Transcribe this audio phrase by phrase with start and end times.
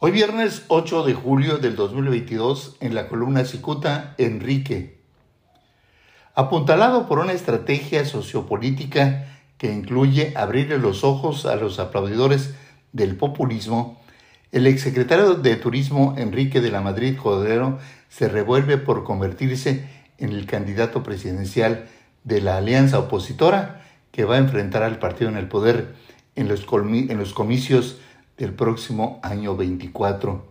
[0.00, 5.00] Hoy viernes 8 de julio del 2022 en la columna Cicuta, Enrique.
[6.36, 9.26] Apuntalado por una estrategia sociopolítica
[9.56, 12.54] que incluye abrirle los ojos a los aplaudidores
[12.92, 14.00] del populismo,
[14.52, 19.88] el exsecretario de Turismo Enrique de la Madrid Cordero se revuelve por convertirse
[20.18, 21.88] en el candidato presidencial
[22.22, 25.96] de la alianza opositora que va a enfrentar al partido en el poder
[26.36, 27.98] en los, en los comicios
[28.38, 30.46] del próximo año 24.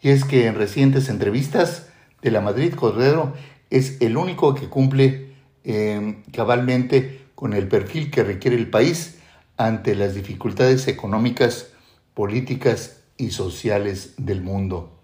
[0.00, 1.88] Y es que en recientes entrevistas
[2.22, 3.34] de la Madrid Cordero
[3.70, 5.34] es el único que cumple
[5.64, 9.18] em, cabalmente con el perfil que requiere el país
[9.56, 11.70] ante las dificultades económicas,
[12.14, 14.98] políticas y sociales del mundo.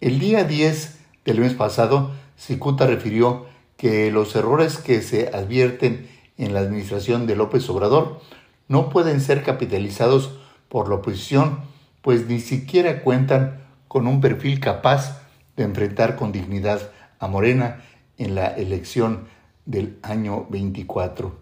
[0.00, 6.54] El día 10 del mes pasado, Cicuta refirió que los errores que se advierten en
[6.54, 8.20] la administración de López Obrador
[8.68, 10.38] no pueden ser capitalizados
[10.72, 11.58] por la oposición,
[12.00, 15.20] pues ni siquiera cuentan con un perfil capaz
[15.54, 17.82] de enfrentar con dignidad a Morena
[18.16, 19.26] en la elección
[19.66, 21.38] del año 24.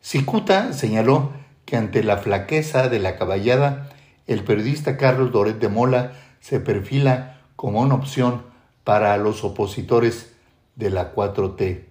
[0.00, 1.30] Cicuta señaló
[1.64, 3.88] que ante la flaqueza de la caballada,
[4.26, 8.42] el periodista Carlos Doret de Mola se perfila como una opción
[8.82, 10.32] para los opositores
[10.74, 11.84] de la 4T.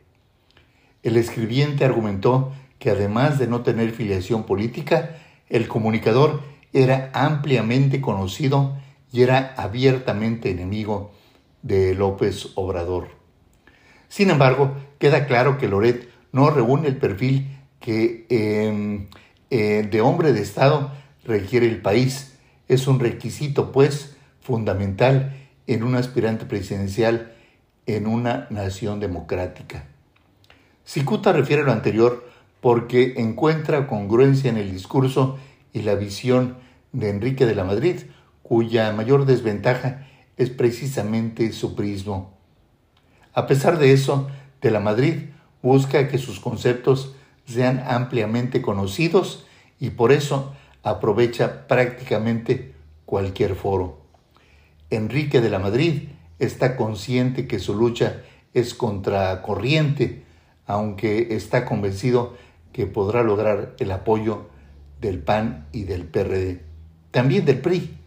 [1.04, 5.16] El escribiente argumentó que además de no tener filiación política,
[5.50, 6.42] el comunicador
[6.74, 8.78] era ampliamente conocido
[9.12, 11.12] y era abiertamente enemigo
[11.62, 13.10] de López Obrador.
[14.08, 19.08] Sin embargo, queda claro que Loret no reúne el perfil que em,
[19.50, 20.92] eh, de hombre de Estado
[21.24, 22.38] requiere el país.
[22.68, 25.36] Es un requisito, pues, fundamental
[25.68, 27.34] en un aspirante presidencial
[27.86, 29.86] en una nación democrática.
[30.86, 32.28] Cicuta refiere lo anterior
[32.62, 35.38] porque encuentra congruencia en el discurso
[35.74, 36.58] y la visión
[36.92, 37.98] de Enrique de la Madrid,
[38.44, 40.08] cuya mayor desventaja
[40.38, 42.38] es precisamente su prismo.
[43.34, 44.28] A pesar de eso,
[44.62, 45.30] de la Madrid
[45.62, 47.16] busca que sus conceptos
[47.46, 49.46] sean ampliamente conocidos
[49.80, 50.54] y por eso
[50.84, 52.74] aprovecha prácticamente
[53.06, 54.02] cualquier foro.
[54.90, 56.10] Enrique de la Madrid
[56.40, 60.24] está consciente que su lucha es contracorriente,
[60.66, 62.36] aunque está convencido
[62.72, 64.48] que podrá lograr el apoyo
[65.02, 66.62] del PAN y del PRD,
[67.12, 67.98] también del PRI.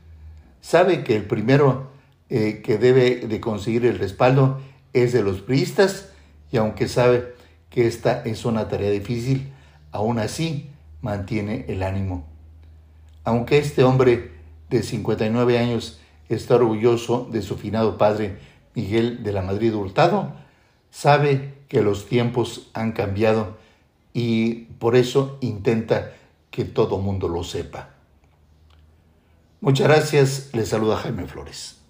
[0.60, 1.90] Sabe que el primero
[2.28, 4.60] eh, que debe de conseguir el respaldo
[4.92, 6.10] es de los priistas
[6.50, 7.34] y aunque sabe
[7.70, 9.52] que esta es una tarea difícil,
[9.90, 10.68] aún así
[11.00, 12.26] mantiene el ánimo.
[13.24, 14.32] Aunque este hombre
[14.68, 18.36] de 59 años está orgulloso de su finado padre
[18.74, 20.32] Miguel de la Madrid Hurtado,
[20.90, 23.56] sabe que los tiempos han cambiado
[24.12, 26.12] y por eso intenta
[26.50, 27.90] que todo mundo lo sepa.
[29.60, 31.81] Muchas gracias, les saluda Jaime Flores.